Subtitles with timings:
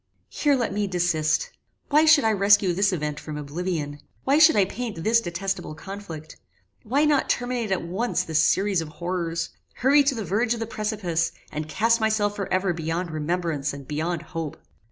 [0.29, 1.51] Here let me desist.
[1.89, 3.99] Why should I rescue this event from oblivion?
[4.23, 6.37] Why should I paint this detestable conflict?
[6.81, 9.51] Why not terminate at once this series of horrors?
[9.75, 13.87] Hurry to the verge of the precipice, and cast myself for ever beyond remembrance and
[13.87, 14.57] beyond hope?